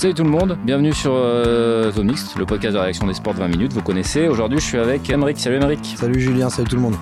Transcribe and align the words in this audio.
Salut 0.00 0.14
tout 0.14 0.24
le 0.24 0.30
monde, 0.30 0.56
bienvenue 0.64 0.94
sur 0.94 1.12
euh, 1.12 1.92
Mixed, 2.02 2.38
le 2.38 2.46
podcast 2.46 2.72
de 2.72 2.78
la 2.78 2.84
réaction 2.84 3.06
des 3.06 3.12
sports 3.12 3.34
de 3.34 3.40
20 3.40 3.48
minutes. 3.48 3.74
Vous 3.74 3.82
connaissez, 3.82 4.28
aujourd'hui 4.28 4.58
je 4.58 4.64
suis 4.64 4.78
avec 4.78 5.10
Emric. 5.10 5.38
Salut 5.38 5.56
Emric. 5.56 5.84
Salut 5.84 6.18
Julien, 6.18 6.48
salut 6.48 6.66
tout 6.66 6.76
le 6.76 6.80
monde. 6.80 6.94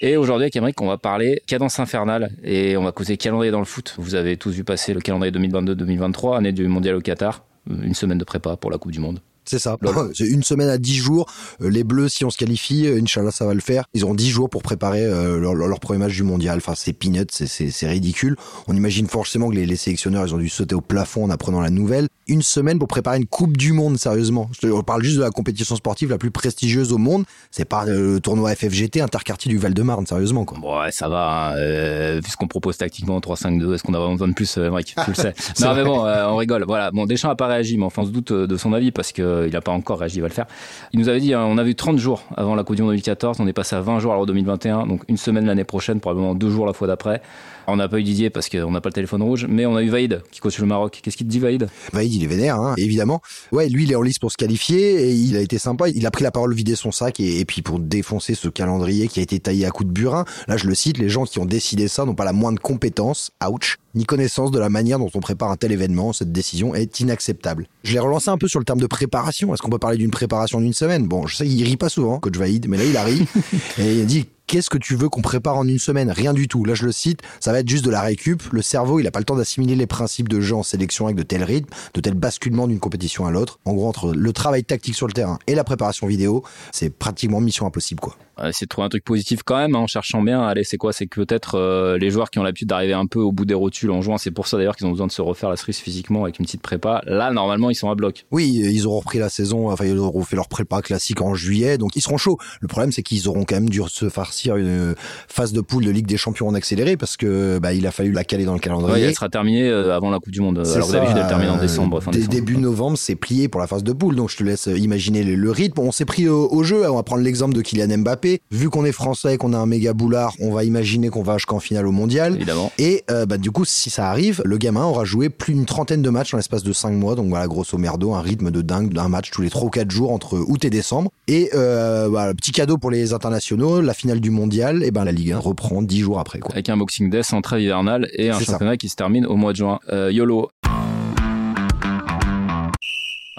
Et 0.00 0.16
aujourd'hui 0.16 0.44
avec 0.44 0.56
Emric, 0.56 0.80
on 0.80 0.86
va 0.86 0.96
parler 0.96 1.42
cadence 1.46 1.78
infernale 1.80 2.30
et 2.42 2.78
on 2.78 2.84
va 2.84 2.92
causer 2.92 3.18
calendrier 3.18 3.52
dans 3.52 3.58
le 3.58 3.66
foot. 3.66 3.94
Vous 3.98 4.14
avez 4.14 4.38
tous 4.38 4.52
vu 4.52 4.64
passer 4.64 4.94
le 4.94 5.02
calendrier 5.02 5.30
2022-2023, 5.32 6.38
année 6.38 6.52
du 6.52 6.66
mondial 6.66 6.94
au 6.94 7.02
Qatar, 7.02 7.44
une 7.68 7.92
semaine 7.92 8.16
de 8.16 8.24
prépa 8.24 8.56
pour 8.56 8.70
la 8.70 8.78
Coupe 8.78 8.92
du 8.92 9.00
Monde. 9.00 9.20
C'est 9.44 9.58
ça. 9.58 9.76
C'est 10.14 10.26
une 10.26 10.42
semaine 10.42 10.68
à 10.68 10.78
10 10.78 10.94
jours. 10.96 11.26
Euh, 11.60 11.70
les 11.70 11.84
Bleus, 11.84 12.08
si 12.08 12.24
on 12.24 12.30
se 12.30 12.38
qualifie, 12.38 12.86
euh, 12.86 13.00
Inch'Allah, 13.00 13.30
ça 13.30 13.44
va 13.44 13.54
le 13.54 13.60
faire. 13.60 13.84
Ils 13.94 14.04
auront 14.04 14.14
10 14.14 14.30
jours 14.30 14.50
pour 14.50 14.62
préparer 14.62 15.04
euh, 15.04 15.38
leur, 15.38 15.54
leur, 15.54 15.80
premier 15.80 15.98
match 15.98 16.14
du 16.14 16.22
mondial. 16.22 16.58
Enfin, 16.58 16.74
c'est 16.76 16.92
peanuts, 16.92 17.26
c'est 17.30 17.86
ridicule. 17.88 18.36
On 18.68 18.76
imagine 18.76 19.08
forcément 19.08 19.50
que 19.50 19.54
les, 19.54 19.66
les, 19.66 19.76
sélectionneurs, 19.76 20.26
ils 20.26 20.34
ont 20.34 20.38
dû 20.38 20.48
sauter 20.48 20.74
au 20.74 20.80
plafond 20.80 21.24
en 21.24 21.30
apprenant 21.30 21.60
la 21.60 21.70
nouvelle. 21.70 22.08
Une 22.28 22.42
semaine 22.42 22.78
pour 22.78 22.88
préparer 22.88 23.16
une 23.16 23.26
Coupe 23.26 23.56
du 23.56 23.72
Monde, 23.72 23.98
sérieusement. 23.98 24.48
Je 24.52 24.68
te 24.68 24.82
parle 24.82 25.02
juste 25.02 25.16
de 25.16 25.22
la 25.22 25.30
compétition 25.30 25.74
sportive 25.74 26.08
la 26.10 26.18
plus 26.18 26.30
prestigieuse 26.30 26.92
au 26.92 26.98
monde. 26.98 27.24
C'est 27.50 27.64
pas 27.64 27.84
le 27.84 28.20
tournoi 28.20 28.54
FFGT 28.54 29.00
interquartier 29.00 29.50
du 29.50 29.58
Val-de-Marne, 29.58 30.06
sérieusement. 30.06 30.44
Quoi. 30.44 30.58
Bon, 30.60 30.80
ouais, 30.80 30.92
ça 30.92 31.08
va. 31.08 31.50
Hein. 31.50 31.56
Euh, 31.56 32.20
puisqu'on 32.20 32.46
propose 32.46 32.76
tactiquement 32.76 33.18
3-5-2, 33.18 33.74
est-ce 33.74 33.82
qu'on 33.82 33.94
a 33.94 33.98
vraiment 33.98 34.12
besoin 34.12 34.28
de 34.28 34.34
plus, 34.34 34.56
Mike 34.56 34.94
Tu 35.04 35.10
le 35.10 35.14
sais. 35.14 35.34
non, 35.60 35.74
mais 35.74 35.84
bon, 35.84 36.04
on 36.06 36.36
rigole. 36.36 36.64
Voilà. 36.66 36.90
Bon, 36.92 37.06
Deschamps 37.06 37.28
n'a 37.28 37.34
pas 37.34 37.48
réagi, 37.48 37.76
mais 37.76 37.84
enfin, 37.84 38.02
on 38.02 38.06
se 38.06 38.10
doute 38.10 38.32
de 38.32 38.56
son 38.56 38.72
avis 38.72 38.92
parce 38.92 39.10
qu'il 39.10 39.50
n'a 39.52 39.60
pas 39.60 39.72
encore 39.72 39.98
réagi 39.98 40.12
il 40.16 40.22
va 40.22 40.28
le 40.28 40.34
faire. 40.34 40.46
Il 40.92 41.00
nous 41.00 41.08
avait 41.08 41.20
dit, 41.20 41.34
hein, 41.34 41.44
on 41.44 41.58
a 41.58 41.64
vu 41.64 41.74
30 41.74 41.98
jours 41.98 42.24
avant 42.36 42.54
la 42.54 42.64
Coupe 42.64 42.76
du 42.76 42.82
Monde 42.82 42.92
2014, 42.92 43.38
on 43.40 43.46
est 43.46 43.52
passé 43.52 43.76
à 43.76 43.80
20 43.80 43.98
jours 43.98 44.12
alors 44.12 44.26
2021, 44.26 44.86
donc 44.86 45.02
une 45.08 45.16
semaine 45.16 45.46
l'année 45.46 45.64
prochaine, 45.64 46.00
probablement 46.00 46.34
deux 46.34 46.50
jours 46.50 46.66
la 46.66 46.72
fois 46.72 46.86
d'après. 46.86 47.22
On 47.66 47.76
n'a 47.76 47.88
pas 47.88 47.98
eu 47.98 48.02
Didier 48.02 48.30
parce 48.30 48.48
qu'on 48.48 48.70
n'a 48.70 48.80
pas 48.80 48.88
le 48.88 48.94
téléphone 48.94 49.22
rouge, 49.22 49.46
mais 49.48 49.66
on 49.66 49.76
a 49.76 49.82
eu 49.82 49.88
Vaïd 49.88 50.22
qui 50.30 50.40
coach 50.40 50.58
le 50.58 50.66
Maroc. 50.66 51.00
Qu'est-ce 51.02 51.16
qu'il 51.16 51.26
te 51.26 51.30
dit 51.30 51.38
Vaïd? 51.38 51.68
Vaïd, 51.92 52.21
hein, 52.26 52.74
évidemment. 52.76 53.20
Ouais, 53.52 53.68
lui, 53.68 53.84
il 53.84 53.92
est 53.92 53.96
en 53.96 54.02
lice 54.02 54.18
pour 54.18 54.32
se 54.32 54.36
qualifier 54.36 55.08
et 55.08 55.12
il 55.12 55.36
a 55.36 55.40
été 55.40 55.58
sympa. 55.58 55.88
Il 55.88 56.06
a 56.06 56.10
pris 56.10 56.24
la 56.24 56.30
parole, 56.30 56.54
vidé 56.54 56.76
son 56.76 56.92
sac 56.92 57.20
et, 57.20 57.44
puis 57.44 57.62
pour 57.62 57.78
défoncer 57.78 58.34
ce 58.34 58.48
calendrier 58.48 59.08
qui 59.08 59.20
a 59.20 59.22
été 59.22 59.38
taillé 59.40 59.66
à 59.66 59.70
coups 59.70 59.88
de 59.88 59.92
burin. 59.92 60.24
Là, 60.48 60.56
je 60.56 60.66
le 60.66 60.74
cite, 60.74 60.98
les 60.98 61.08
gens 61.08 61.24
qui 61.24 61.38
ont 61.38 61.46
décidé 61.46 61.88
ça 61.88 62.04
n'ont 62.04 62.14
pas 62.14 62.24
la 62.24 62.32
moindre 62.32 62.60
compétence, 62.60 63.30
ouch, 63.46 63.78
ni 63.94 64.04
connaissance 64.04 64.50
de 64.50 64.58
la 64.58 64.68
manière 64.68 64.98
dont 64.98 65.10
on 65.14 65.20
prépare 65.20 65.50
un 65.50 65.56
tel 65.56 65.72
événement. 65.72 66.12
Cette 66.12 66.32
décision 66.32 66.74
est 66.74 67.00
inacceptable. 67.00 67.66
Je 67.84 67.92
l'ai 67.92 67.98
relancé 67.98 68.30
un 68.30 68.38
peu 68.38 68.48
sur 68.48 68.58
le 68.58 68.64
terme 68.64 68.80
de 68.80 68.86
préparation. 68.86 69.52
Est-ce 69.54 69.62
qu'on 69.62 69.70
peut 69.70 69.78
parler 69.78 69.98
d'une 69.98 70.10
préparation 70.10 70.60
d'une 70.60 70.72
semaine? 70.72 71.06
Bon, 71.06 71.26
je 71.26 71.36
sais, 71.36 71.46
il 71.46 71.62
rit 71.64 71.76
pas 71.76 71.88
souvent, 71.88 72.18
coach 72.18 72.36
Vaïd, 72.36 72.68
mais 72.68 72.78
là, 72.78 72.84
il 72.84 72.96
a 72.96 73.04
ri 73.04 73.26
et 73.78 73.94
il 73.94 74.00
a 74.02 74.04
dit 74.04 74.26
qu'est-ce 74.52 74.68
que 74.68 74.76
tu 74.76 74.96
veux 74.96 75.08
qu'on 75.08 75.22
prépare 75.22 75.56
en 75.56 75.66
une 75.66 75.78
semaine? 75.78 76.10
Rien 76.10 76.34
du 76.34 76.46
tout. 76.46 76.66
Là, 76.66 76.74
je 76.74 76.84
le 76.84 76.92
cite, 76.92 77.22
ça 77.40 77.52
va 77.52 77.60
être 77.60 77.68
juste 77.70 77.86
de 77.86 77.90
la 77.90 78.02
récup. 78.02 78.42
Le 78.52 78.60
cerveau, 78.60 79.00
il 79.00 79.04
n'a 79.04 79.10
pas 79.10 79.18
le 79.18 79.24
temps 79.24 79.34
d'assimiler 79.34 79.76
les 79.76 79.86
principes 79.86 80.28
de 80.28 80.42
jeu 80.42 80.54
en 80.54 80.62
sélection 80.62 81.06
avec 81.06 81.16
de 81.16 81.22
tels 81.22 81.42
rythmes, 81.42 81.70
de 81.94 82.00
tels 82.02 82.12
basculements 82.12 82.68
d'une 82.68 82.78
compétition 82.78 83.24
à 83.24 83.30
l'autre. 83.30 83.60
En 83.64 83.72
gros, 83.72 83.88
entre 83.88 84.12
le 84.12 84.32
travail 84.34 84.62
tactique 84.62 84.94
sur 84.94 85.06
le 85.06 85.14
terrain 85.14 85.38
et 85.46 85.54
la 85.54 85.64
préparation 85.64 86.06
vidéo, 86.06 86.44
c'est 86.70 86.90
pratiquement 86.90 87.40
mission 87.40 87.64
impossible, 87.64 88.00
quoi. 88.00 88.14
essayer 88.46 88.66
de 88.66 88.68
trouver 88.68 88.84
un 88.84 88.90
truc 88.90 89.04
positif 89.04 89.42
quand 89.42 89.56
même, 89.56 89.74
hein, 89.74 89.78
en 89.78 89.86
cherchant 89.86 90.20
bien. 90.20 90.42
Allez, 90.42 90.64
c'est 90.64 90.76
quoi? 90.76 90.92
C'est 90.92 91.06
que 91.06 91.22
peut-être 91.22 91.54
euh, 91.54 91.96
les 91.96 92.10
joueurs 92.10 92.30
qui 92.30 92.38
ont 92.38 92.42
l'habitude 92.42 92.68
d'arriver 92.68 92.92
un 92.92 93.06
peu 93.06 93.20
au 93.20 93.32
bout 93.32 93.46
des 93.46 93.54
rotules 93.54 93.81
en 93.90 94.02
jouant, 94.02 94.18
c'est 94.18 94.30
pour 94.30 94.46
ça 94.46 94.56
d'ailleurs 94.56 94.76
qu'ils 94.76 94.86
ont 94.86 94.90
besoin 94.90 95.06
de 95.06 95.12
se 95.12 95.22
refaire 95.22 95.50
la 95.50 95.56
cerise 95.56 95.78
physiquement 95.78 96.24
avec 96.24 96.38
une 96.38 96.44
petite 96.44 96.62
prépa. 96.62 97.02
Là, 97.06 97.30
normalement, 97.30 97.70
ils 97.70 97.74
sont 97.74 97.90
à 97.90 97.94
bloc. 97.94 98.26
Oui, 98.30 98.48
ils 98.52 98.86
auront 98.86 99.00
repris 99.00 99.18
la 99.18 99.28
saison, 99.28 99.70
enfin, 99.70 99.84
ils 99.84 99.98
auront 99.98 100.22
fait 100.22 100.36
leur 100.36 100.48
prépa 100.48 100.82
classique 100.82 101.20
en 101.20 101.34
juillet, 101.34 101.78
donc 101.78 101.96
ils 101.96 102.02
seront 102.02 102.16
chauds. 102.16 102.38
Le 102.60 102.68
problème, 102.68 102.92
c'est 102.92 103.02
qu'ils 103.02 103.28
auront 103.28 103.44
quand 103.44 103.56
même 103.56 103.68
dû 103.68 103.80
se 103.88 104.08
farcir 104.08 104.56
une 104.56 104.94
phase 105.28 105.52
de 105.52 105.60
poule 105.60 105.84
de 105.84 105.90
Ligue 105.90 106.06
des 106.06 106.16
Champions 106.16 106.48
en 106.48 106.54
accéléré 106.54 106.96
parce 106.96 107.16
que 107.16 107.58
bah, 107.58 107.72
il 107.72 107.86
a 107.86 107.90
fallu 107.90 108.12
la 108.12 108.24
caler 108.24 108.44
dans 108.44 108.54
le 108.54 108.60
calendrier. 108.60 109.06
elle 109.06 109.14
sera 109.14 109.28
terminée 109.28 109.68
euh, 109.68 109.94
avant 109.94 110.10
la 110.10 110.18
Coupe 110.18 110.32
du 110.32 110.40
Monde. 110.40 110.62
Alors 110.74 110.90
d'habitude, 110.90 111.16
elle 111.18 111.26
termine 111.26 111.50
en 111.50 111.58
décembre. 111.58 112.00
Fin 112.00 112.10
décembre. 112.10 112.32
Début 112.32 112.56
novembre, 112.56 112.98
c'est 112.98 113.16
plié 113.16 113.48
pour 113.48 113.60
la 113.60 113.66
phase 113.66 113.82
de 113.82 113.92
poule, 113.92 114.14
donc 114.14 114.30
je 114.30 114.36
te 114.36 114.44
laisse 114.44 114.66
imaginer 114.66 115.24
le, 115.24 115.50
rythme. 115.50 115.80
On 115.80 115.92
s'est 115.92 116.04
pris 116.04 116.28
au, 116.28 116.62
jeu. 116.62 116.88
On 116.88 116.96
va 116.96 117.02
prendre 117.02 117.22
l'exemple 117.22 117.54
de 117.54 117.60
Kylian 117.60 117.98
Mbappé. 117.98 118.40
Vu 118.50 118.70
qu'on 118.70 118.84
est 118.84 118.92
français, 118.92 119.36
qu'on 119.36 119.52
a 119.52 119.58
un 119.58 119.66
méga 119.66 119.92
boulard, 119.92 120.32
on 120.40 120.52
va 120.52 120.64
imaginer 120.64 121.08
qu'on 121.08 121.22
va 121.22 121.36
jusqu'en 121.36 121.60
finale 121.60 121.86
au 121.86 121.92
mondial. 121.92 122.36
Évidemment. 122.36 122.72
Et 122.78 123.04
euh, 123.10 123.26
bah, 123.26 123.38
du 123.38 123.50
coup, 123.50 123.64
si 123.72 123.90
ça 123.90 124.08
arrive, 124.08 124.42
le 124.44 124.56
gamin 124.58 124.84
aura 124.84 125.04
joué 125.04 125.28
plus 125.28 125.54
d'une 125.54 125.64
trentaine 125.64 126.02
de 126.02 126.10
matchs 126.10 126.34
en 126.34 126.36
l'espace 126.36 126.62
de 126.62 126.72
5 126.72 126.92
mois. 126.92 127.14
Donc 127.14 127.28
voilà, 127.28 127.46
grosso 127.46 127.76
merdo, 127.78 128.14
un 128.14 128.20
rythme 128.20 128.50
de 128.50 128.62
dingue 128.62 128.92
d'un 128.92 129.08
match 129.08 129.30
tous 129.30 129.42
les 129.42 129.50
3 129.50 129.66
ou 129.66 129.70
4 129.70 129.90
jours 129.90 130.12
entre 130.12 130.38
août 130.38 130.64
et 130.64 130.70
décembre. 130.70 131.10
Et 131.28 131.50
euh, 131.54 132.08
voilà, 132.08 132.34
petit 132.34 132.52
cadeau 132.52 132.78
pour 132.78 132.90
les 132.90 133.12
internationaux, 133.12 133.80
la 133.80 133.94
finale 133.94 134.20
du 134.20 134.30
mondial, 134.30 134.82
et 134.82 134.90
ben 134.90 135.04
la 135.04 135.12
Ligue 135.12 135.32
1 135.32 135.38
reprend 135.38 135.82
dix 135.82 136.00
jours 136.00 136.18
après. 136.18 136.38
Quoi. 136.38 136.52
Avec 136.52 136.68
un 136.68 136.76
Boxing 136.76 137.10
Day 137.10 137.22
en 137.32 137.40
trêve 137.40 137.62
hivernale 137.62 138.08
et 138.14 138.30
un 138.30 138.38
championnat 138.38 138.76
qui 138.76 138.88
se 138.88 138.96
termine 138.96 139.26
au 139.26 139.36
mois 139.36 139.52
de 139.52 139.56
juin. 139.58 139.78
Euh, 139.90 140.10
YOLO 140.12 140.50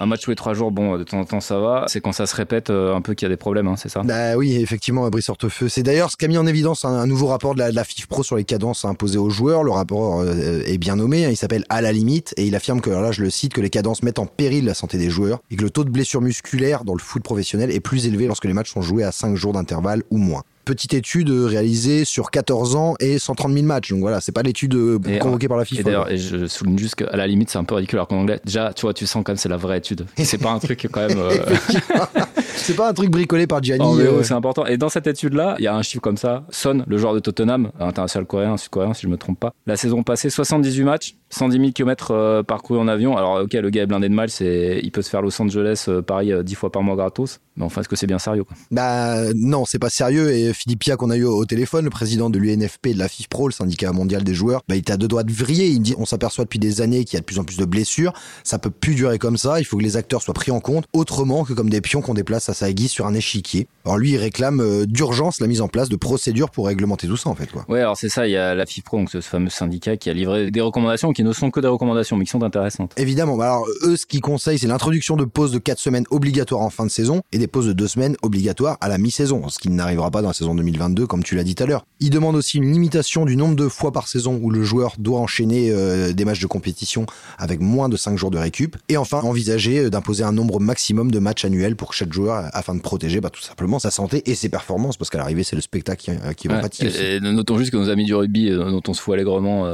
un 0.03 0.05
match 0.05 0.27
les 0.27 0.35
trois 0.35 0.53
jours, 0.53 0.71
bon, 0.71 0.97
de 0.97 1.03
temps 1.03 1.19
en 1.19 1.25
temps 1.25 1.39
ça 1.39 1.59
va. 1.59 1.85
C'est 1.87 2.01
quand 2.01 2.11
ça 2.11 2.25
se 2.25 2.35
répète 2.35 2.69
euh, 2.69 2.93
un 2.93 3.01
peu 3.01 3.13
qu'il 3.13 3.25
y 3.25 3.27
a 3.27 3.29
des 3.29 3.37
problèmes, 3.37 3.67
hein, 3.67 3.75
c'est 3.77 3.89
ça? 3.89 4.01
Bah 4.03 4.35
oui, 4.35 4.55
effectivement, 4.55 5.09
Brice 5.09 5.29
Hortefeux. 5.29 5.69
C'est 5.69 5.83
d'ailleurs 5.83 6.11
ce 6.11 6.17
qu'a 6.17 6.27
mis 6.27 6.37
en 6.37 6.45
évidence 6.45 6.85
un, 6.85 7.07
nouveau 7.07 7.27
rapport 7.27 7.55
de 7.55 7.59
la, 7.59 7.71
de 7.71 7.81
Pro 8.09 8.23
sur 8.23 8.35
les 8.35 8.43
cadences 8.43 8.85
imposées 8.85 9.17
aux 9.17 9.29
joueurs. 9.29 9.63
Le 9.63 9.71
rapport 9.71 10.21
euh, 10.21 10.61
est 10.65 10.77
bien 10.77 10.97
nommé, 10.97 11.25
hein. 11.25 11.29
il 11.29 11.37
s'appelle 11.37 11.63
À 11.69 11.81
la 11.81 11.91
limite 11.91 12.33
et 12.37 12.45
il 12.45 12.55
affirme 12.55 12.81
que, 12.81 12.89
là 12.89 13.11
je 13.11 13.21
le 13.21 13.29
cite, 13.29 13.53
que 13.53 13.61
les 13.61 13.69
cadences 13.69 14.03
mettent 14.03 14.19
en 14.19 14.25
péril 14.25 14.65
la 14.65 14.73
santé 14.73 14.97
des 14.97 15.09
joueurs 15.09 15.39
et 15.49 15.55
que 15.55 15.63
le 15.63 15.69
taux 15.69 15.85
de 15.85 15.89
blessure 15.89 16.21
musculaire 16.21 16.83
dans 16.83 16.93
le 16.93 16.99
foot 16.99 17.23
professionnel 17.23 17.71
est 17.71 17.79
plus 17.79 18.05
élevé 18.05 18.27
lorsque 18.27 18.45
les 18.45 18.53
matchs 18.53 18.73
sont 18.73 18.81
joués 18.81 19.03
à 19.03 19.11
5 19.11 19.35
jours 19.35 19.53
d'intervalle 19.53 20.03
ou 20.09 20.17
moins 20.17 20.43
petite 20.63 20.93
étude 20.93 21.29
réalisée 21.29 22.05
sur 22.05 22.31
14 22.31 22.75
ans 22.75 22.95
et 22.99 23.19
130 23.19 23.53
000 23.53 23.65
matchs. 23.65 23.91
Donc 23.91 23.99
voilà, 23.99 24.21
c'est 24.21 24.31
pas 24.31 24.41
l'étude 24.41 24.75
euh, 24.75 24.99
convoquée 25.19 25.47
par 25.47 25.57
la 25.57 25.65
FIFA. 25.65 25.81
Et 25.81 25.83
d'ailleurs, 25.83 26.07
je 26.15 26.47
souligne 26.47 26.77
juste 26.77 26.95
qu'à 26.95 27.15
la 27.15 27.27
limite, 27.27 27.49
c'est 27.49 27.57
un 27.57 27.63
peu 27.63 27.75
ridicule 27.75 27.97
alors 27.97 28.07
qu'en 28.07 28.17
anglais, 28.17 28.39
déjà, 28.45 28.73
tu 28.73 28.83
vois, 28.83 28.93
tu 28.93 29.05
sens 29.05 29.23
quand 29.23 29.31
même 29.31 29.37
c'est 29.37 29.49
la 29.49 29.57
vraie 29.57 29.77
étude. 29.77 30.05
C'est 30.17 30.37
pas 30.37 30.51
un 30.51 30.59
truc 30.59 30.87
quand 30.91 31.07
même. 31.07 31.17
Euh, 31.17 31.35
c'est 32.55 32.75
pas 32.75 32.89
un 32.89 32.93
truc 32.93 33.09
bricolé 33.09 33.45
par 33.45 33.61
Gianni. 33.61 33.83
Oh, 33.85 33.99
euh. 33.99 34.23
C'est 34.23 34.33
important. 34.33 34.65
Et 34.65 34.77
dans 34.77 34.89
cette 34.89 35.05
étude-là, 35.05 35.55
il 35.59 35.65
y 35.65 35.67
a 35.67 35.75
un 35.75 35.81
chiffre 35.81 36.01
comme 36.01 36.17
ça. 36.17 36.43
Son, 36.49 36.83
le 36.87 36.97
joueur 36.97 37.13
de 37.13 37.19
Tottenham, 37.19 37.71
international 37.79 38.25
coréen, 38.25 38.57
sud-coréen, 38.57 38.93
si 38.93 39.03
je 39.03 39.07
me 39.07 39.17
trompe 39.17 39.39
pas. 39.39 39.53
La 39.67 39.75
saison 39.75 40.01
passée, 40.03 40.29
78 40.29 40.83
matchs, 40.83 41.15
110 41.29 41.57
000 41.57 41.71
km 41.71 42.41
parcourus 42.43 42.79
en 42.79 42.87
avion. 42.87 43.17
Alors, 43.17 43.41
ok, 43.43 43.53
le 43.53 43.69
gars 43.69 43.83
est 43.83 43.85
blindé 43.85 44.09
de 44.09 44.13
mal, 44.13 44.29
c'est, 44.29 44.79
il 44.81 44.91
peut 44.91 45.01
se 45.01 45.09
faire 45.09 45.21
Los 45.21 45.39
Angeles, 45.41 45.87
Paris 46.07 46.31
10 46.43 46.55
fois 46.55 46.71
par 46.71 46.83
mois 46.83 46.95
gratos. 46.95 47.39
Mais 47.55 47.65
enfin, 47.65 47.81
est-ce 47.81 47.89
que 47.89 47.95
c'est 47.95 48.07
bien 48.07 48.19
sérieux 48.19 48.43
quoi? 48.43 48.55
Bah 48.71 49.33
non, 49.35 49.65
c'est 49.65 49.79
pas 49.79 49.89
sérieux. 49.89 50.31
Et 50.31 50.53
Philippe 50.53 50.79
Pia 50.79 50.95
qu'on 50.95 51.09
a 51.09 51.17
eu 51.17 51.23
au 51.23 51.45
téléphone, 51.45 51.85
le 51.85 51.89
président 51.89 52.29
de 52.29 52.39
l'UNFP, 52.39 52.89
de 52.89 52.99
la 52.99 53.07
FIFPro, 53.07 53.47
le 53.47 53.53
syndicat 53.53 53.91
mondial 53.91 54.23
des 54.23 54.33
joueurs, 54.33 54.61
bah, 54.67 54.75
il 54.75 54.79
était 54.79 54.93
à 54.93 54.97
deux 54.97 55.07
doigts 55.07 55.23
de 55.23 55.31
vriller. 55.31 55.67
Il 55.67 55.81
dit 55.81 55.95
on 55.97 56.05
s'aperçoit 56.05 56.45
depuis 56.45 56.59
des 56.59 56.81
années 56.81 57.05
qu'il 57.05 57.15
y 57.15 57.17
a 57.17 57.19
de 57.21 57.25
plus 57.25 57.39
en 57.39 57.43
plus 57.43 57.57
de 57.57 57.65
blessures. 57.65 58.13
Ça 58.43 58.59
peut 58.59 58.69
plus 58.69 58.95
durer 58.95 59.19
comme 59.19 59.37
ça. 59.37 59.59
Il 59.59 59.65
faut 59.65 59.77
que 59.77 59.83
les 59.83 59.97
acteurs 59.97 60.21
soient 60.21 60.33
pris 60.33 60.51
en 60.51 60.59
compte 60.59 60.85
autrement 60.93 61.43
que 61.43 61.53
comme 61.53 61.69
des 61.69 61.81
pions 61.81 62.01
qu'on 62.01 62.13
déplace 62.13 62.49
à 62.49 62.53
sa 62.53 62.71
guise 62.71 62.91
sur 62.91 63.05
un 63.05 63.13
échiquier. 63.13 63.67
Alors 63.85 63.97
lui, 63.97 64.11
il 64.11 64.17
réclame 64.17 64.59
euh, 64.59 64.85
d'urgence 64.85 65.39
la 65.39 65.47
mise 65.47 65.61
en 65.61 65.67
place 65.67 65.89
de 65.89 65.95
procédures 65.95 66.49
pour 66.49 66.67
réglementer 66.67 67.07
tout 67.07 67.17
ça 67.17 67.29
en 67.29 67.35
fait. 67.35 67.51
Quoi. 67.51 67.65
Ouais, 67.69 67.81
alors 67.81 67.97
c'est 67.97 68.09
ça. 68.09 68.27
Il 68.27 68.31
y 68.31 68.37
a 68.37 68.55
la 68.55 68.65
FIFPro, 68.65 68.97
donc 68.97 69.09
ce 69.09 69.21
fameux 69.21 69.49
syndicat 69.49 69.97
qui 69.97 70.09
a 70.09 70.13
livré 70.13 70.51
des 70.51 70.61
recommandations 70.61 71.13
qui 71.13 71.23
ne 71.23 71.33
sont 71.33 71.51
que 71.51 71.59
des 71.59 71.67
recommandations, 71.67 72.17
mais 72.17 72.25
qui 72.25 72.31
sont 72.31 72.43
intéressantes. 72.43 72.93
Évidemment. 72.97 73.37
Bah, 73.37 73.45
alors 73.45 73.67
eux, 73.83 73.95
ce 73.95 74.05
qu'ils 74.05 74.21
conseillent, 74.21 74.59
c'est 74.59 74.67
l'introduction 74.67 75.15
de 75.15 75.25
pauses 75.25 75.51
de 75.51 75.59
4 75.59 75.79
semaines 75.79 76.05
obligatoires 76.09 76.61
en 76.61 76.69
fin 76.69 76.85
de 76.85 76.91
saison 76.91 77.21
et 77.31 77.42
des 77.43 77.47
pauses 77.47 77.67
de 77.67 77.73
2 77.73 77.87
semaines 77.89 78.15
obligatoires 78.21 78.77
à 78.79 78.87
la 78.87 78.97
mi-saison, 78.97 79.49
ce 79.49 79.59
qui 79.59 79.69
n'arrivera 79.69 80.09
pas 80.11 80.21
dans 80.21 80.29
la 80.29 80.33
saison 80.33 80.55
2022 80.55 81.07
comme 81.07 81.23
tu 81.23 81.35
l'as 81.35 81.43
dit 81.43 81.55
tout 81.55 81.63
à 81.63 81.65
l'heure. 81.65 81.85
Il 81.99 82.09
demande 82.09 82.37
aussi 82.37 82.57
une 82.57 82.71
limitation 82.71 83.25
du 83.25 83.35
nombre 83.35 83.57
de 83.57 83.67
fois 83.67 83.91
par 83.91 84.07
saison 84.07 84.39
où 84.41 84.49
le 84.49 84.63
joueur 84.63 84.95
doit 84.97 85.19
enchaîner 85.19 85.71
euh, 85.71 86.13
des 86.13 86.23
matchs 86.23 86.39
de 86.39 86.47
compétition 86.47 87.05
avec 87.37 87.59
moins 87.59 87.89
de 87.89 87.97
5 87.97 88.17
jours 88.17 88.31
de 88.31 88.37
récup. 88.37 88.77
Et 88.87 88.95
enfin, 88.95 89.19
envisager 89.23 89.79
euh, 89.79 89.89
d'imposer 89.89 90.23
un 90.23 90.31
nombre 90.31 90.61
maximum 90.61 91.11
de 91.11 91.19
matchs 91.19 91.43
annuels 91.43 91.75
pour 91.75 91.93
chaque 91.93 92.13
joueur 92.13 92.45
afin 92.53 92.75
de 92.75 92.81
protéger 92.81 93.19
bah, 93.19 93.29
tout 93.29 93.41
simplement 93.41 93.77
sa 93.77 93.91
santé 93.91 94.23
et 94.31 94.35
ses 94.35 94.47
performances 94.47 94.95
parce 94.95 95.09
qu'à 95.09 95.17
l'arrivée, 95.17 95.43
c'est 95.43 95.57
le 95.57 95.61
spectacle 95.61 96.01
qui, 96.01 96.11
euh, 96.11 96.31
qui 96.31 96.47
va 96.47 96.59
pâtir. 96.59 96.95
Et, 96.95 97.19
notons 97.19 97.57
juste 97.57 97.71
que 97.71 97.77
nos 97.77 97.89
amis 97.89 98.05
du 98.05 98.15
rugby, 98.15 98.51
dont 98.51 98.81
on 98.87 98.93
se 98.93 99.01
fout 99.01 99.15
allègrement 99.15 99.65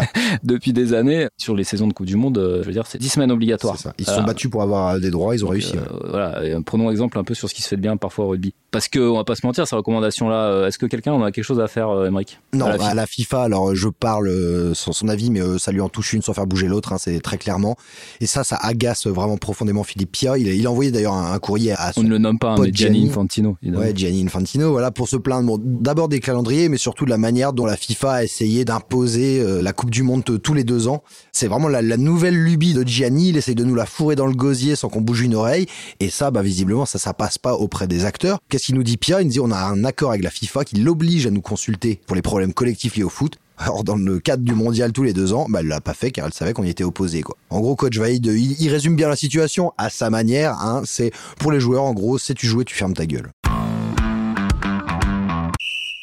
depuis 0.42 0.74
des 0.74 0.92
années, 0.92 1.28
sur 1.38 1.56
les 1.56 1.64
saisons 1.64 1.86
de 1.86 1.94
Coupe 1.94 2.06
du 2.06 2.16
Monde, 2.16 2.38
je 2.60 2.66
veux 2.66 2.72
dire, 2.72 2.86
c'est 2.86 2.98
10 2.98 3.08
semaines 3.08 3.32
obligatoires. 3.32 3.78
Ils 3.98 4.04
se 4.04 4.14
sont 4.14 4.24
battus 4.24 4.50
pour 4.50 4.62
avoir 4.62 5.00
des 5.00 5.10
droits, 5.10 5.34
ils 5.34 5.44
ont 5.44 5.48
réussi. 5.48 5.74
voilà, 6.06 6.49
prenons 6.64 6.90
exemple 6.90 7.18
un 7.18 7.24
peu 7.24 7.34
sur 7.34 7.48
ce 7.48 7.54
qui 7.54 7.62
se 7.62 7.68
fait 7.68 7.76
de 7.76 7.82
bien 7.82 7.96
parfois 7.96 8.26
au 8.26 8.28
rugby. 8.28 8.54
Parce 8.70 8.88
que 8.88 9.00
on 9.00 9.16
va 9.16 9.24
pas 9.24 9.34
se 9.34 9.44
mentir, 9.44 9.66
ces 9.66 9.76
recommandations-là, 9.76 10.66
est-ce 10.68 10.78
que 10.78 10.86
quelqu'un 10.86 11.12
en 11.12 11.22
a 11.22 11.32
quelque 11.32 11.44
chose 11.44 11.60
à 11.60 11.66
faire, 11.66 11.88
Emmerich 12.06 12.38
Non, 12.52 12.66
à 12.66 12.94
la, 12.94 13.06
FIFA, 13.06 13.42
alors 13.42 13.74
je 13.74 13.88
parle 13.88 14.30
sans 14.74 14.92
son 14.92 15.08
avis, 15.08 15.30
mais 15.30 15.40
ça 15.58 15.72
lui 15.72 15.80
en 15.80 15.88
touche 15.88 16.12
une 16.12 16.22
sans 16.22 16.34
faire 16.34 16.46
bouger 16.46 16.68
l'autre, 16.68 16.92
hein, 16.92 16.98
c'est 16.98 17.20
très 17.20 17.38
clairement. 17.38 17.76
Et 18.20 18.26
ça, 18.26 18.44
ça 18.44 18.56
agace 18.56 19.06
vraiment 19.06 19.36
profondément 19.36 19.82
Philippe 19.82 20.12
Pia. 20.12 20.38
Il, 20.38 20.46
il 20.46 20.66
a 20.66 20.70
envoyé 20.70 20.92
d'ailleurs 20.92 21.14
un, 21.14 21.38
courrier 21.38 21.72
à 21.72 21.92
On 21.96 22.02
ne 22.02 22.08
le 22.08 22.18
nomme 22.18 22.38
pas, 22.38 22.52
hein, 22.52 22.56
mais 22.60 22.70
Gianni 22.72 23.08
Infantino. 23.08 23.56
Ouais, 23.62 23.92
Gianni 23.94 24.24
Infantino, 24.24 24.70
voilà, 24.70 24.90
pour 24.90 25.08
se 25.08 25.16
plaindre 25.16 25.58
d'abord 25.58 26.08
des 26.08 26.20
calendriers, 26.20 26.68
mais 26.68 26.76
surtout 26.76 27.04
de 27.04 27.10
la 27.10 27.18
manière 27.18 27.52
dont 27.52 27.66
la 27.66 27.76
FIFA 27.76 28.12
a 28.12 28.24
essayé 28.24 28.64
d'imposer 28.64 29.42
la 29.62 29.72
Coupe 29.72 29.90
du 29.90 30.02
Monde 30.02 30.22
tous 30.24 30.54
les 30.54 30.64
deux 30.64 30.88
ans. 30.88 31.02
C'est 31.32 31.48
vraiment 31.48 31.68
la, 31.68 31.82
nouvelle 31.96 32.36
lubie 32.36 32.74
de 32.74 32.86
Gianni. 32.86 33.30
Il 33.30 33.36
essaye 33.36 33.54
de 33.54 33.64
nous 33.64 33.74
la 33.74 33.86
fourrer 33.86 34.16
dans 34.16 34.26
le 34.26 34.34
gosier 34.34 34.76
sans 34.76 34.88
qu'on 34.88 35.00
bouge 35.00 35.22
une 35.22 35.34
oreille. 35.34 35.66
Et 36.00 36.10
ça, 36.10 36.30
bah, 36.30 36.39
visiblement, 36.42 36.86
ça, 36.86 36.98
ça 36.98 37.14
passe 37.14 37.38
pas 37.38 37.54
auprès 37.54 37.86
des 37.86 38.04
acteurs. 38.04 38.38
Qu'est-ce 38.48 38.66
qu'il 38.66 38.74
nous 38.74 38.82
dit 38.82 38.96
Pierre 38.96 39.20
Il 39.20 39.26
nous 39.26 39.32
dit 39.32 39.40
on 39.40 39.50
a 39.50 39.58
un 39.58 39.84
accord 39.84 40.10
avec 40.10 40.22
la 40.22 40.30
FIFA 40.30 40.64
qui 40.64 40.76
l'oblige 40.76 41.26
à 41.26 41.30
nous 41.30 41.42
consulter 41.42 42.00
pour 42.06 42.16
les 42.16 42.22
problèmes 42.22 42.52
collectifs 42.52 42.96
liés 42.96 43.04
au 43.04 43.08
foot. 43.08 43.36
Alors 43.58 43.84
dans 43.84 43.96
le 43.96 44.18
cadre 44.20 44.42
du 44.42 44.54
mondial 44.54 44.90
tous 44.92 45.02
les 45.02 45.12
deux 45.12 45.34
ans, 45.34 45.46
bah, 45.48 45.60
elle 45.60 45.66
l'a 45.66 45.82
pas 45.82 45.92
fait 45.92 46.10
car 46.10 46.26
elle 46.26 46.32
savait 46.32 46.54
qu'on 46.54 46.64
y 46.64 46.70
était 46.70 46.84
opposé 46.84 47.20
quoi. 47.20 47.36
En 47.50 47.60
gros, 47.60 47.76
coach 47.76 47.98
Vaïd, 47.98 48.24
il, 48.24 48.60
il, 48.60 48.70
résume 48.70 48.96
bien 48.96 49.08
la 49.08 49.16
situation 49.16 49.72
à 49.76 49.90
sa 49.90 50.08
manière. 50.08 50.54
Hein, 50.60 50.82
c'est 50.86 51.12
pour 51.38 51.52
les 51.52 51.60
joueurs 51.60 51.82
en 51.82 51.92
gros, 51.92 52.16
sais 52.16 52.32
tu 52.32 52.46
jouer, 52.46 52.64
tu 52.64 52.74
fermes 52.74 52.94
ta 52.94 53.04
gueule. 53.04 53.30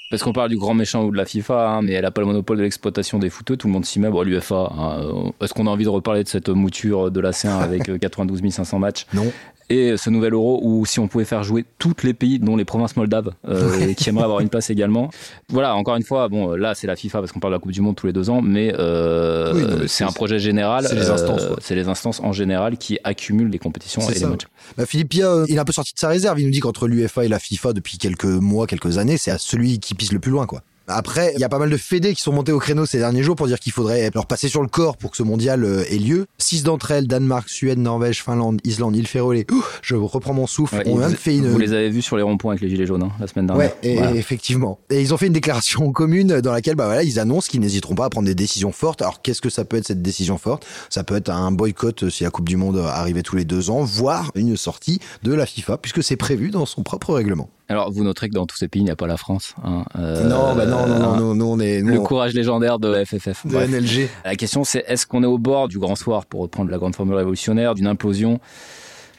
Parce 0.10 0.24
qu'on 0.24 0.32
parle 0.32 0.50
du 0.50 0.58
grand 0.58 0.74
méchant 0.74 1.04
ou 1.04 1.12
de 1.12 1.18
la 1.18 1.26
FIFA, 1.26 1.70
hein, 1.70 1.82
mais 1.82 1.92
elle 1.92 2.04
n'a 2.04 2.12
pas 2.12 2.22
le 2.22 2.28
monopole 2.28 2.58
de 2.58 2.64
l'exploitation 2.64 3.20
des 3.20 3.30
footeux, 3.30 3.58
tout 3.58 3.68
le 3.68 3.74
monde 3.74 3.86
s'y 3.86 4.00
met. 4.00 4.10
Bon, 4.10 4.22
l'UFA, 4.22 4.72
hein, 4.78 5.32
est-ce 5.42 5.54
qu'on 5.54 5.68
a 5.68 5.70
envie 5.70 5.84
de 5.84 5.90
reparler 5.90 6.24
de 6.24 6.30
cette 6.30 6.48
mouture 6.48 7.12
de 7.12 7.20
la 7.20 7.32
C1 7.32 7.60
avec 7.60 8.00
92 8.00 8.42
euh, 8.42 8.50
500 8.50 8.80
matchs? 8.80 9.06
Non 9.14 9.30
et 9.70 9.98
ce 9.98 10.10
nouvel 10.10 10.34
euro 10.34 10.60
où 10.64 10.86
si 10.86 11.00
on 11.00 11.08
pouvait 11.08 11.26
faire 11.26 11.44
jouer 11.44 11.66
tous 11.78 12.04
les 12.04 12.14
pays, 12.14 12.40
dont 12.40 12.56
les 12.56 12.66
provinces 12.66 12.96
moldaves, 12.96 13.32
euh, 13.48 13.94
qui 13.98 14.10
aimeraient 14.10 14.24
avoir 14.24 14.40
une 14.40 14.50
place 14.50 14.70
également. 14.70 15.10
Voilà, 15.50 15.76
encore 15.76 15.96
une 15.96 16.04
fois, 16.04 16.30
bon, 16.30 16.52
là 16.52 16.76
c'est 16.76 16.88
la 16.88 16.96
FIFA 16.96 17.20
parce 17.20 17.32
qu'on 17.32 17.40
parle 17.40 17.54
de 17.54 17.58
la 17.58 17.60
Coupe 17.60 17.72
du 17.72 17.82
Monde 17.82 17.96
tous 17.96 18.08
les 18.08 18.14
deux 18.14 18.30
ans, 18.30 18.42
mais, 18.42 18.74
euh, 18.78 19.88
c'est 19.88 20.04
un 20.04 20.12
projet 20.12 20.40
général. 20.40 20.86
C'est 20.88 20.96
les 20.96 21.10
instances. 21.10 21.44
Euh, 21.44 21.56
c'est 21.60 21.76
les 21.76 21.88
instances 21.88 22.20
en 22.22 22.32
général 22.32 22.78
qui 22.78 22.98
accumulent 23.04 23.50
les 23.50 23.60
compétitions 23.60 24.02
et 24.10 24.14
les 24.14 24.26
matchs. 24.26 24.48
Bah, 24.78 24.86
Philippe 24.86 25.10
Pia, 25.10 25.44
il 25.48 25.56
est 25.56 25.60
un 25.60 25.66
peu 25.66 25.74
sorti 25.74 25.94
de 25.94 26.00
sa 26.00 26.10
réserve. 26.10 26.40
Il 26.40 26.46
nous 26.46 26.52
dit 26.52 26.60
qu'entre 26.60 26.88
l'UEFA 26.88 27.26
et 27.26 27.28
la 27.28 27.40
FIFA 27.40 27.74
depuis 27.74 27.98
quelques 27.98 28.26
mois, 28.26 28.68
quelques 28.68 28.98
années, 28.98 29.18
c'est 29.18 29.32
à 29.32 29.38
celui 29.38 29.80
qui 29.80 29.96
pisse 29.96 30.12
le 30.12 30.20
plus 30.20 30.32
loin, 30.32 30.46
quoi. 30.46 30.62
Après, 30.88 31.34
il 31.36 31.42
y 31.42 31.44
a 31.44 31.50
pas 31.50 31.60
mal 31.60 31.70
de 31.70 31.76
fédés 31.76 32.14
qui 32.14 32.22
sont 32.22 32.32
montés 32.32 32.54
au 32.54 32.60
créneau 32.60 32.86
ces 32.86 33.00
derniers 33.00 33.22
jours 33.22 33.36
pour 33.36 33.48
dire 33.48 33.60
qu'il 33.60 33.74
faudrait 33.74 34.10
leur 34.14 34.26
passer 34.26 34.48
sur 34.48 34.62
le 34.62 34.70
corps 34.70 34.96
pour 34.96 35.12
que 35.12 35.18
ce 35.18 35.24
mondial 35.24 35.66
euh, 35.66 35.84
ait 35.90 35.98
lieu. 35.98 36.28
Six 36.38 36.64
d'entre 36.64 36.92
elles, 36.92 37.08
Danemark, 37.08 37.50
Suède, 37.50 37.78
Norvège, 37.78 38.24
Finlande, 38.24 38.62
Islande, 38.64 38.96
île 38.96 39.08
Féroé, 39.08 39.46
je 39.82 39.96
reprends 39.96 40.34
mon 40.34 40.48
souffle. 40.48 40.82
on 40.86 41.02
a 41.02 41.10
fait 41.10 41.36
une... 41.36 41.50
Vous 41.50 41.60
les 41.60 41.74
avez 41.74 41.90
vus 41.90 42.02
sur 42.02 42.16
les 42.16 42.24
ronds-points 42.24 42.54
avec 42.54 42.62
les 42.62 42.70
gilets 42.70 42.86
jaunes 42.86 43.04
hein, 43.04 43.12
la 43.20 43.28
semaine 43.28 43.48
dernière. 43.48 43.68
Ouais, 43.68 43.76
et 43.84 43.98
effectivement. 43.98 44.80
Et 44.90 45.02
ils 45.02 45.14
ont 45.14 45.18
fait 45.18 45.28
une 45.28 45.34
déclaration 45.34 45.92
commune 45.92 46.40
dans 46.40 46.54
laquelle, 46.54 46.76
bah 46.76 46.86
voilà, 46.86 47.04
ils 47.04 47.20
annoncent 47.20 47.50
qu'ils 47.50 47.60
n'hésiteront 47.60 47.96
pas 47.96 48.06
à 48.06 48.10
prendre 48.10 48.28
des 48.28 48.36
décisions 48.36 48.72
fortes. 48.72 49.02
Alors 49.02 49.22
qu'est-ce 49.22 49.42
que 49.42 49.50
ça 49.50 49.66
peut 49.66 49.76
être 49.76 49.88
cette 49.88 50.02
décision 50.02 50.38
forte? 50.38 50.66
Ça 50.90 51.04
peut 51.04 51.18
être 51.18 51.30
un 51.30 51.52
boycott 51.52 52.10
si 52.10 52.24
la 52.24 52.30
Coupe 52.30 52.48
du 52.48 52.56
Monde 52.56 52.78
arrivait 52.78 53.24
tous 53.24 53.36
les 53.36 53.46
deux 53.46 53.70
ans, 53.70 53.84
voire 53.84 54.32
une 54.36 54.56
sortie 54.56 55.00
de 55.24 55.34
la 55.34 55.46
FIFA, 55.46 55.78
puisque 55.78 56.02
c'est 56.02 56.16
prévu 56.16 56.50
dans 56.50 56.66
son 56.66 56.84
propre 56.84 57.14
règlement. 57.14 57.50
Alors, 57.70 57.92
vous 57.92 58.04
noterez 58.04 58.30
que 58.30 58.34
dans 58.34 58.46
tous 58.46 58.58
ces 58.58 58.68
pays, 58.68 58.82
il 58.82 58.86
n'y 58.86 58.92
a 58.92 58.96
pas 58.96 59.08
la 59.08 59.18
France. 59.18 59.54
Hein. 59.64 59.84
Euh, 59.98 60.24
non, 60.24 60.56
bah 60.56 60.66
non, 60.66 60.88
non, 60.88 61.18
non, 61.18 61.36
nous, 61.36 61.46
on 61.46 61.60
est... 61.60 61.82
le 61.82 62.00
courage 62.00 62.34
légendaire 62.34 62.80
de 62.80 62.88
la 62.88 63.04
FFF. 63.04 63.46
De 63.46 63.58
NLG. 63.58 64.10
La 64.24 64.36
question, 64.36 64.64
c'est 64.64 64.86
est-ce 64.88 65.06
qu'on 65.06 65.22
est 65.24 65.28
au 65.28 65.38
bord 65.38 65.68
du 65.68 65.78
grand 65.78 65.96
soir, 65.96 66.26
pour 66.26 66.42
reprendre 66.42 66.72
la 66.72 66.78
grande 66.78 66.96
formule 66.96 67.16
révolutionnaire, 67.16 67.76
d'une 67.76 67.88
implosion 67.88 68.40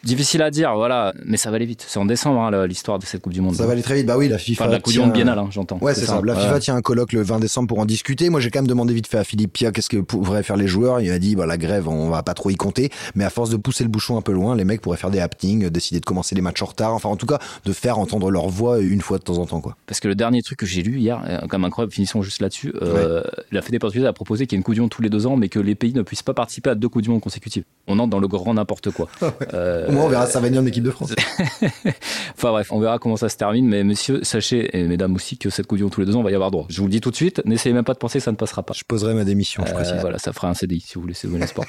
Difficile 0.09 0.41
à 0.41 0.51
dire, 0.51 0.75
voilà, 0.75 1.13
mais 1.23 1.37
ça 1.37 1.51
va 1.51 1.57
aller 1.57 1.67
vite. 1.67 1.85
C'est 1.87 1.99
en 1.99 2.07
décembre 2.07 2.41
hein, 2.41 2.67
l'histoire 2.67 2.99
de 2.99 3.05
cette 3.05 3.21
Coupe 3.21 3.35
du 3.35 3.43
Monde. 3.43 3.55
Ça 3.55 3.67
va 3.67 3.73
aller 3.73 3.83
très 3.83 3.95
vite. 3.95 4.07
Bah 4.07 4.17
oui, 4.17 4.27
la 4.27 4.39
FIFA. 4.39 4.65
Enfin, 4.65 4.73
la 4.73 4.81
Coupe 4.81 4.95
du 4.95 5.01
Monde 5.01 5.13
biennale, 5.13 5.39
hein, 5.39 5.49
j'entends. 5.51 5.77
Ouais, 5.83 5.95
c'est 5.95 6.07
ça. 6.07 6.19
La 6.25 6.35
FIFA 6.35 6.61
tient 6.61 6.77
un 6.77 6.81
colloque 6.81 7.13
le 7.13 7.21
20 7.21 7.41
décembre 7.41 7.69
pour 7.69 7.79
en 7.79 7.85
discuter. 7.85 8.31
Moi, 8.31 8.41
j'ai 8.41 8.51
quand 8.51 8.61
même 8.61 8.67
demandé 8.67 8.95
vite 8.95 9.07
fait 9.07 9.19
à 9.19 9.25
Philippe 9.25 9.53
Pia 9.53 9.71
qu'est-ce 9.71 9.91
que 9.91 9.99
pourraient 9.99 10.43
faire 10.43 10.57
les 10.57 10.67
joueurs. 10.67 11.03
Il 11.03 11.11
a 11.11 11.19
dit, 11.19 11.37
bah 11.37 11.45
la 11.45 11.59
grève, 11.59 11.89
on 11.89 12.09
va 12.09 12.23
pas 12.23 12.33
trop 12.33 12.49
y 12.49 12.57
compter, 12.57 12.89
mais 13.15 13.25
à 13.25 13.31
force 13.31 13.51
de 13.51 13.59
pousser 13.59 13.85
le 13.85 13.91
bouchon 13.91 14.17
un 14.17 14.23
peu 14.23 14.33
loin, 14.33 14.57
les 14.57 14.65
mecs 14.65 14.81
pourraient 14.81 14.97
faire 14.97 15.11
des 15.11 15.21
happenings, 15.21 15.69
décider 15.69 16.01
de 16.01 16.07
commencer 16.07 16.35
les 16.35 16.41
matchs 16.41 16.63
en 16.63 16.67
retard. 16.67 16.95
Enfin, 16.95 17.11
en 17.11 17.17
tout 17.17 17.27
cas, 17.27 17.39
de 17.67 17.73
faire 17.75 17.99
entendre 17.99 18.31
leur 18.31 18.49
voix 18.49 18.81
une 18.81 19.03
fois 19.03 19.19
de 19.19 19.25
temps 19.25 19.37
en 19.37 19.45
temps, 19.45 19.61
quoi. 19.61 19.77
Parce 19.87 20.01
que 20.01 20.09
le 20.09 20.15
dernier 20.15 20.41
truc 20.41 20.59
que 20.59 20.67
j'ai 20.67 20.83
lu 20.83 20.99
hier, 20.99 21.23
euh, 21.29 21.47
comme 21.49 21.65
incroyable, 21.65 21.93
finissons 21.93 22.23
juste 22.23 22.41
là-dessus. 22.41 22.73
Euh, 22.81 23.23
La 23.53 23.61
Fédération 23.61 23.79
portugaise 23.81 24.07
a 24.07 24.13
proposé 24.15 24.47
qu'il 24.47 24.57
y 24.57 24.57
ait 24.57 24.61
une 24.61 24.65
Coupe 24.65 24.75
du 24.75 24.81
Monde 24.81 24.91
tous 24.91 25.03
les 25.03 25.11
deux 25.11 25.27
ans, 25.27 25.37
mais 25.37 25.51
que 25.51 25.59
les 25.59 25.75
pays 25.75 25.93
ne 25.93 26.03
puissent 26.03 26.23
pas 26.23 26.35
participer 26.35 26.71
à 26.71 26.75
deux 26.75 26.89
Coupes 26.89 27.03
du 27.03 27.11
Monde 27.11 27.21
consécutives. 27.21 27.65
On 27.87 27.99
entre 27.99 28.11
dans 28.11 28.21
le 28.21 28.29
grand 28.29 28.55
n'importe 28.55 28.91
quoi. 28.91 29.09
euh, 29.53 29.91
On 30.05 30.09
verra 30.09 30.27
ça 30.27 30.41
venir 30.41 30.61
en 30.61 30.67
équipe 30.67 30.85
de 30.85 30.91
France. 30.91 31.15
enfin 32.37 32.50
bref, 32.50 32.73
on 32.73 32.81
verra 32.81 32.99
comment 32.99 33.17
ça 33.17 33.29
se 33.29 33.37
termine. 33.37 33.67
Mais 33.67 33.85
monsieur, 33.85 34.23
sachez, 34.23 34.77
et 34.77 34.85
mesdames 34.85 35.15
aussi, 35.15 35.39
que 35.39 35.50
cette 35.50 35.67
couillon 35.67 35.89
tous 35.89 36.00
les 36.00 36.06
deux 36.06 36.17
ans, 36.17 36.21
on 36.21 36.25
va 36.25 36.31
y 36.31 36.35
avoir 36.35 36.50
droit. 36.50 36.67
Je 36.69 36.81
vous 36.81 36.87
le 36.87 36.93
dis 36.93 37.00
tout 37.00 37.11
de 37.11 37.17
suite, 37.17 37.43
n'essayez 37.45 37.75
même 37.75 37.85
pas 37.85 37.95
de 37.95 37.99
penser 37.99 38.19
que 38.19 38.25
ça 38.25 38.33
ne 38.33 38.37
passera 38.37 38.62
pas. 38.62 38.75
Je 38.75 38.85
poserai 38.85 39.15
ma 39.15 39.25
démission, 39.25 39.65
je 39.67 39.75
euh, 39.75 40.00
Voilà, 40.00 40.19
ça 40.19 40.33
fera 40.33 40.49
un 40.49 40.55
CDI 40.55 40.81
si 40.81 40.95
vous 40.95 41.03
voulez, 41.03 41.15
c'est 41.15 41.29
bon 41.29 41.43
espoir. 41.43 41.67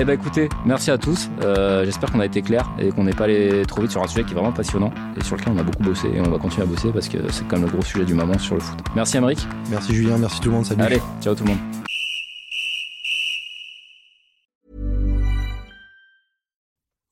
Eh 0.00 0.04
ben 0.04 0.12
écoutez, 0.12 0.48
merci 0.64 0.92
à 0.92 0.98
tous. 0.98 1.28
Euh, 1.42 1.84
j'espère 1.84 2.12
qu'on 2.12 2.20
a 2.20 2.26
été 2.26 2.40
clair 2.40 2.70
et 2.78 2.90
qu'on 2.90 3.02
n'est 3.02 3.14
pas 3.14 3.24
allé 3.24 3.64
trop 3.66 3.82
vite 3.82 3.90
sur 3.90 4.00
un 4.00 4.06
sujet 4.06 4.22
qui 4.22 4.30
est 4.30 4.34
vraiment 4.34 4.52
passionnant 4.52 4.92
et 5.16 5.24
sur 5.24 5.36
lequel 5.36 5.52
on 5.56 5.58
a 5.58 5.64
beaucoup 5.64 5.82
bossé 5.82 6.06
et 6.14 6.20
on 6.20 6.30
va 6.30 6.38
continuer 6.38 6.62
à 6.62 6.66
bosser 6.66 6.90
parce 6.92 7.08
que 7.08 7.18
c'est 7.32 7.46
quand 7.48 7.56
même 7.56 7.66
le 7.66 7.72
gros 7.72 7.82
sujet 7.82 8.04
du 8.04 8.14
moment 8.14 8.38
sur 8.38 8.54
le 8.54 8.60
foot. 8.60 8.78
Merci 8.94 9.16
Amérique. 9.16 9.44
Merci 9.70 9.92
Julien, 9.92 10.16
merci 10.18 10.38
tout 10.40 10.50
le 10.50 10.54
monde. 10.54 10.66
Salut. 10.66 10.82
Allez, 10.82 11.00
ciao 11.20 11.34
tout 11.34 11.42
le 11.42 11.50
monde. 11.50 11.77